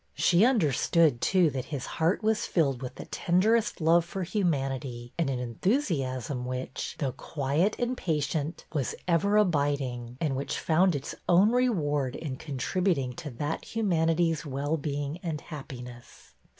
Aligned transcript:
She 0.15 0.43
understood, 0.43 1.21
too, 1.21 1.51
that 1.51 1.65
his 1.65 1.85
heart 1.85 2.23
was 2.23 2.47
filled 2.47 2.81
with 2.81 2.95
the 2.95 3.05
tenderest 3.05 3.79
love 3.79 4.03
for 4.03 4.23
humanity, 4.23 5.13
and 5.15 5.29
an 5.29 5.37
enthusiasm 5.37 6.39
IN 6.39 6.43
THE 6.45 6.49
STUDY 6.49 6.69
261 6.73 6.73
which, 6.73 6.95
though 6.97 7.23
quiet 7.23 7.75
and 7.77 7.95
patient, 7.95 8.65
was 8.73 8.95
ever 9.07 9.33
abid 9.33 9.79
ing, 9.81 10.17
and 10.19 10.35
which 10.35 10.57
found 10.57 10.95
its 10.95 11.13
own 11.29 11.51
reward 11.51 12.15
in 12.15 12.35
con 12.37 12.57
tributing 12.57 13.15
to 13.17 13.29
that 13.29 13.63
humanity's 13.75 14.43
well 14.43 14.75
being 14.75 15.19
and 15.21 15.39
happiness. 15.39 16.33